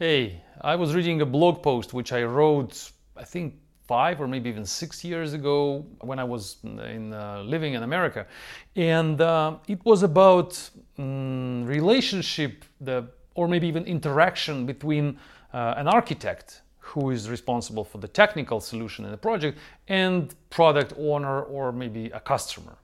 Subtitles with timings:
[0.00, 3.56] Hey, I was reading a blog post which I wrote, I think,
[3.88, 8.24] five or maybe even six years ago when I was in, uh, living in America,
[8.76, 15.18] and uh, it was about um, relationship, the or maybe even interaction between
[15.52, 19.58] uh, an architect who is responsible for the technical solution in the project
[19.88, 22.78] and product owner or maybe a customer.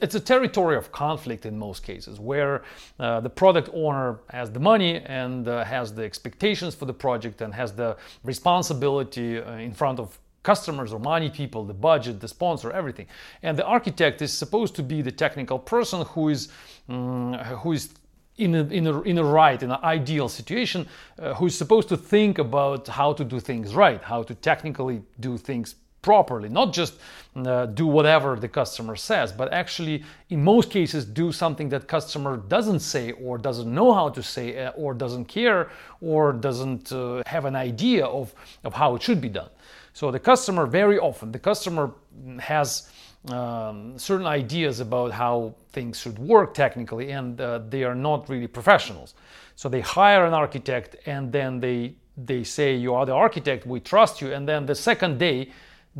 [0.00, 2.62] It's a territory of conflict in most cases where
[2.98, 7.42] uh, the product owner has the money and uh, has the expectations for the project
[7.42, 12.28] and has the responsibility uh, in front of customers or money people, the budget, the
[12.28, 13.06] sponsor, everything.
[13.42, 16.48] And the architect is supposed to be the technical person who is
[16.88, 17.90] um, who is
[18.38, 20.86] in a, in a, in a right, in an ideal situation,
[21.18, 25.02] uh, who is supposed to think about how to do things right, how to technically
[25.20, 26.94] do things properly, not just
[27.36, 32.36] uh, do whatever the customer says, but actually, in most cases, do something that customer
[32.36, 37.22] doesn't say or doesn't know how to say uh, or doesn't care or doesn't uh,
[37.26, 39.50] have an idea of, of how it should be done.
[39.92, 41.92] So the customer, very often, the customer
[42.38, 42.90] has
[43.28, 48.46] um, certain ideas about how things should work technically, and uh, they are not really
[48.46, 49.14] professionals.
[49.56, 53.66] So they hire an architect, and then they they say, "You are the architect.
[53.66, 55.50] We trust you." And then the second day,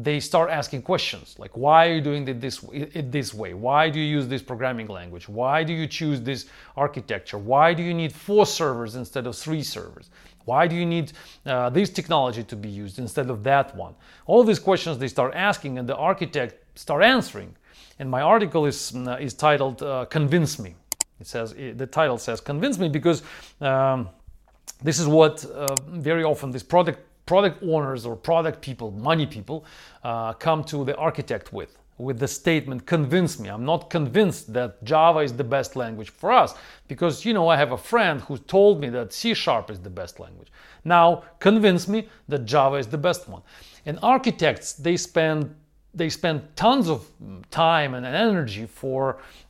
[0.02, 3.54] they start asking questions like why are you doing it this, it this way?
[3.54, 5.28] Why do you use this programming language?
[5.28, 7.38] Why do you choose this architecture?
[7.38, 10.10] Why do you need four servers instead of three servers?
[10.44, 11.12] Why do you need
[11.44, 13.94] uh, this technology to be used instead of that one?
[14.26, 17.54] All these questions they start asking and the architect start answering.
[17.98, 20.74] And my article is, uh, is titled uh, convince me.
[21.20, 23.22] It says the title says convince me because
[23.60, 24.08] um,
[24.82, 27.00] this is what uh, very often this product
[27.30, 29.64] product owners or product people, money people,
[30.02, 31.72] uh, come to the architect with
[32.06, 33.48] with the statement convince me.
[33.54, 36.54] I'm not convinced that java is the best language for us
[36.88, 39.94] because you know i have a friend who told me that c sharp is the
[40.00, 40.50] best language.
[40.84, 41.06] Now
[41.38, 43.42] convince me that java is the best one.
[43.86, 45.54] And architects they spend
[46.00, 46.98] they spend tons of
[47.50, 49.02] time and energy for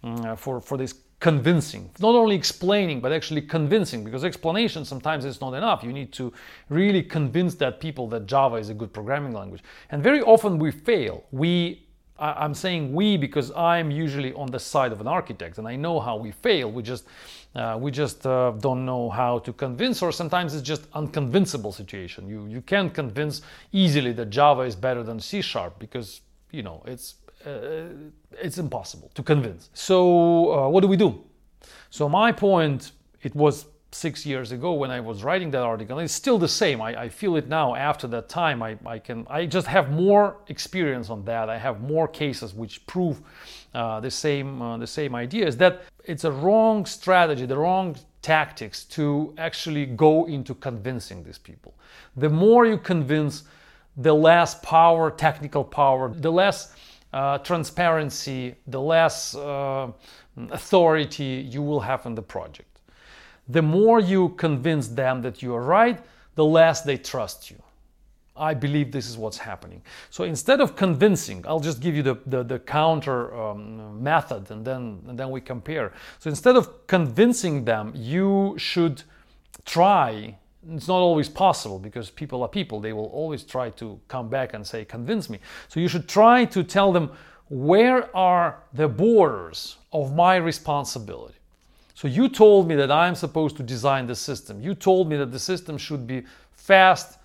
[0.05, 1.91] uh, for for this convincing.
[2.01, 5.85] Not only explaining but actually convincing because explanation sometimes is not enough.
[5.85, 6.33] You need to
[6.71, 9.63] really convince that people that java is a good programming language.
[9.91, 11.25] And very often we fail.
[11.31, 11.87] We
[12.23, 15.99] i'm saying we because i'm usually on the side of an architect and i know
[16.01, 16.71] how we fail.
[16.71, 17.07] We just
[17.55, 22.29] uh, we just uh, don't know how to convince or sometimes it's just unconvincible situation.
[22.29, 23.43] You you can't convince
[23.73, 26.21] easily that java is better than c sharp because
[26.53, 27.15] you know it's
[27.45, 29.71] it's impossible to convince.
[29.75, 31.25] So uh, what do we do?
[31.91, 32.93] So my point,
[33.23, 35.99] it was six years ago when I was writing that article.
[35.99, 36.81] And It's still the same.
[36.81, 38.63] I, I feel it now after that time.
[38.63, 41.49] I, I can I just have more experience on that.
[41.49, 43.21] I have more cases which prove
[43.75, 45.57] uh, the same uh, the same ideas.
[45.57, 51.75] That it's a wrong strategy, the wrong tactics to actually go into convincing these people.
[52.17, 53.45] The more you convince,
[53.97, 56.75] the less power, technical power, the less
[57.13, 59.91] uh, transparency, the less uh,
[60.51, 62.81] authority you will have in the project.
[63.49, 66.01] The more you convince them that you are right,
[66.37, 67.61] the less they trust you.
[68.37, 69.83] I believe this is what's happening.
[70.09, 74.65] So instead of convincing, I'll just give you the, the, the counter um, method and
[74.65, 75.93] then, and then we compare.
[76.21, 79.03] So instead of convincing them, you should
[79.67, 80.39] try
[80.69, 82.81] it's not always possible because people are people.
[82.81, 85.39] They will always try to come back and say, convince me.
[85.69, 87.11] So you should try to tell them
[87.49, 91.35] where are the borders of my responsibility.
[91.95, 94.63] So you told me that I'm supposed to design the system.
[94.63, 96.23] You told me that the system should be
[96.53, 97.19] fast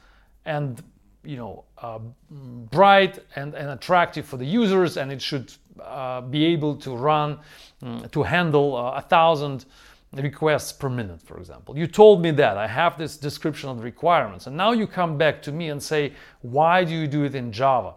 [0.46, 0.81] and
[1.23, 6.46] you know uh, bright and, and attractive for the users, and it should uh, be
[6.46, 7.40] able to run
[7.81, 9.66] um, to handle uh, a thousand
[10.14, 11.78] requests per minute, for example.
[11.78, 12.58] You told me that.
[12.58, 14.48] I have this description of the requirements.
[14.48, 17.52] And now you come back to me and say, why do you do it in
[17.52, 17.94] Java?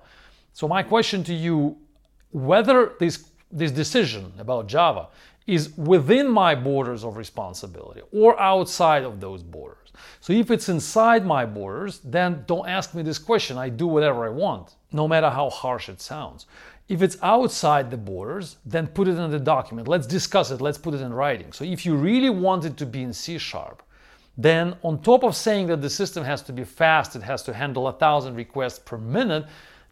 [0.53, 1.77] So my question to you,
[2.31, 5.09] whether this, this decision about Java
[5.47, 9.93] is within my borders of responsibility or outside of those borders.
[10.21, 13.57] So if it's inside my borders, then don't ask me this question.
[13.57, 16.47] I do whatever I want, no matter how harsh it sounds.
[16.89, 19.89] If it's outside the borders, then put it in the document.
[19.89, 20.61] Let's discuss it.
[20.61, 21.53] Let's put it in writing.
[21.53, 23.83] So if you really want it to be in C sharp,
[24.39, 27.53] then on top of saying that the system has to be fast, it has to
[27.53, 29.45] handle a thousand requests per minute,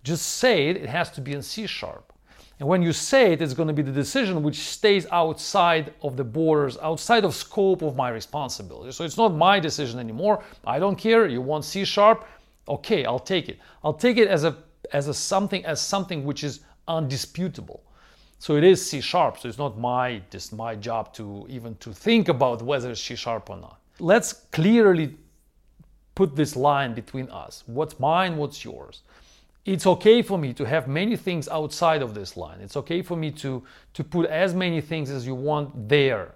[0.04, 2.12] just say it, it has to be in C sharp.
[2.58, 6.16] And when you say it, it's going to be the decision which stays outside of
[6.16, 8.92] the borders, outside of scope of my responsibility.
[8.92, 10.42] So it's not my decision anymore.
[10.66, 11.26] I don't care.
[11.26, 12.26] You want C sharp?
[12.66, 13.58] Okay, I'll take it.
[13.84, 14.56] I'll take it as a
[14.92, 17.82] as a something as something which is undisputable.
[18.38, 19.38] So it is C sharp.
[19.38, 23.16] So it's not my just my job to even to think about whether it's C
[23.16, 23.80] sharp or not.
[23.98, 25.16] Let's clearly
[26.14, 27.62] put this line between us.
[27.66, 29.02] What's mine, what's yours.
[29.64, 32.60] It's okay for me to have many things outside of this line.
[32.60, 33.62] It's okay for me to,
[33.94, 36.34] to put as many things as you want there.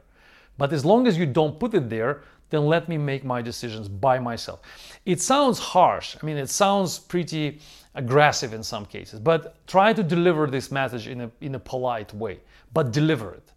[0.60, 2.20] But as long as you don't put it there,
[2.50, 4.60] then let me make my decisions by myself.
[5.06, 6.16] It sounds harsh.
[6.22, 7.60] I mean, it sounds pretty
[7.94, 12.12] aggressive in some cases, but try to deliver this message in a, in a polite
[12.12, 12.40] way,
[12.74, 13.52] but deliver it.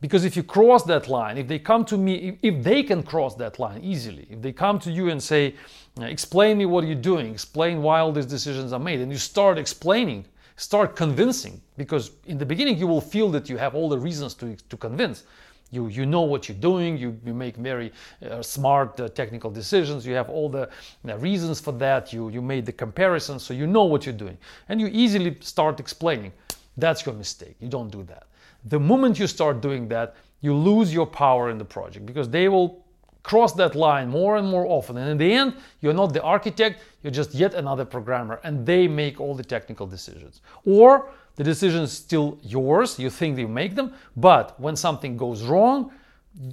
[0.00, 3.34] Because if you cross that line, if they come to me, if they can cross
[3.34, 5.56] that line easily, if they come to you and say,
[6.00, 9.58] explain me what you're doing, explain why all these decisions are made, and you start
[9.58, 13.98] explaining, start convincing, because in the beginning you will feel that you have all the
[13.98, 15.24] reasons to, to convince.
[15.72, 17.92] You, you know what you're doing, you, you make very
[18.30, 20.68] uh, smart uh, technical decisions, you have all the
[21.08, 24.36] uh, reasons for that, you, you made the comparison, so you know what you're doing.
[24.68, 26.32] And you easily start explaining.
[26.76, 27.56] That's your mistake.
[27.58, 28.26] You don't do that.
[28.66, 32.48] The moment you start doing that, you lose your power in the project because they
[32.48, 32.84] will
[33.22, 34.96] cross that line more and more often.
[34.96, 38.86] And in the end, you're not the architect, you're just yet another programmer, and they
[38.88, 40.42] make all the technical decisions.
[40.66, 45.44] Or the decision is still yours, you think you make them, but when something goes
[45.44, 45.90] wrong,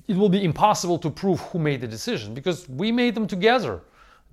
[0.08, 3.82] it will be impossible to prove who made the decision because we made them together.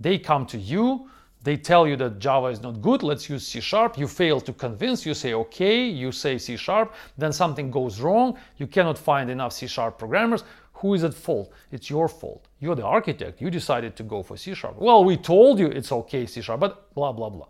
[0.01, 1.09] They come to you,
[1.43, 3.97] they tell you that Java is not good, let's use C sharp.
[3.97, 8.37] You fail to convince, you say okay, you say C sharp, then something goes wrong,
[8.57, 10.43] you cannot find enough C sharp programmers.
[10.75, 11.53] Who is at fault?
[11.73, 12.49] It's your fault.
[12.61, 14.77] You're the architect, you decided to go for C sharp.
[14.77, 17.47] Well, we told you it's okay, C sharp, but blah, blah, blah.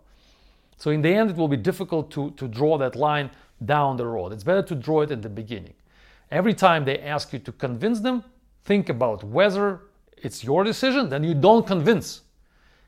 [0.77, 3.31] So in the end, it will be difficult to, to draw that line
[3.65, 4.31] down the road.
[4.31, 5.73] It's better to draw it at the beginning.
[6.31, 8.23] Every time they ask you to convince them,
[8.63, 9.81] think about whether
[10.17, 12.21] it's your decision, then you don't convince.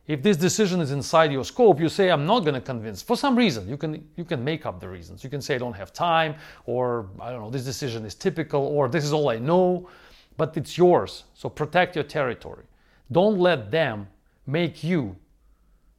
[0.08, 3.02] If this decision is inside your scope, you say, I'm not going to convince.
[3.02, 5.24] For some reason, you can, you can make up the reasons.
[5.24, 8.62] You can say, I don't have time, or I don't know, this decision is typical,
[8.62, 9.88] or this is all I know,
[10.36, 11.26] but it's yours.
[11.36, 12.66] So protect your territory.
[13.12, 14.08] Don't let them
[14.48, 15.16] make you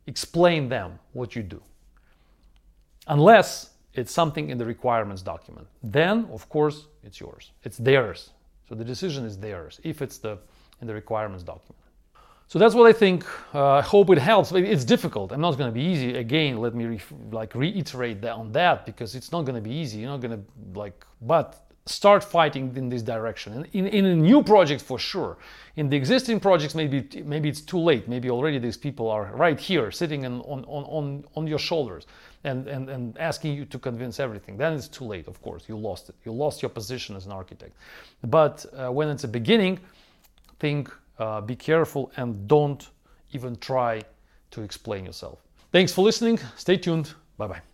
[0.07, 1.63] explain them what you do.
[3.07, 5.67] Unless it's something in the requirements document.
[5.83, 7.53] Then, of course, it's yours.
[7.65, 8.31] It's theirs.
[8.69, 10.39] So the decision is theirs if it's the
[10.81, 11.77] in the requirements document.
[12.47, 13.25] So that's what I think.
[13.55, 14.51] Uh, I hope it helps.
[14.53, 15.31] It's difficult.
[15.31, 16.17] I'm not going to be easy.
[16.17, 17.01] Again, let me re-
[17.31, 20.01] like reiterate that on that because it's not going to be easy.
[20.01, 23.53] You're not going to like, but start fighting in this direction.
[23.73, 25.39] In, in, in a new project for sure.
[25.77, 28.09] In the existing projects, maybe maybe it's too late.
[28.09, 32.07] Maybe already these people are right here, sitting on on on on your shoulders,
[32.45, 34.57] and and and asking you to convince everything.
[34.57, 35.27] Then it's too late.
[35.29, 36.17] Of course, you lost it.
[36.25, 37.73] You lost your position as an architect.
[38.25, 39.79] But uh, when it's a beginning,
[40.59, 42.91] think uh, be careful and don't
[43.33, 44.03] even try
[44.51, 45.39] to explain yourself.
[45.73, 46.39] Thanks for listening.
[46.57, 47.15] Stay tuned.
[47.39, 47.70] Bye bye.